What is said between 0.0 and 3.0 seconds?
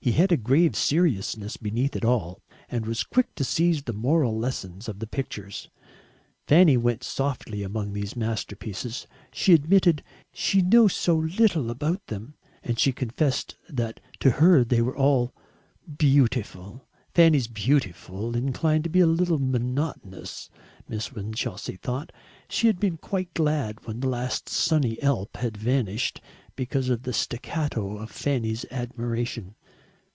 He had a grave seriousness beneath it all, and